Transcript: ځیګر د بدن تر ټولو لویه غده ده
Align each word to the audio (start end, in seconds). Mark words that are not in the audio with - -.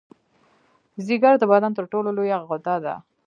ځیګر 1.07 1.33
د 1.39 1.43
بدن 1.51 1.71
تر 1.77 1.85
ټولو 1.91 2.09
لویه 2.17 2.37
غده 2.49 2.75
ده 2.85 2.95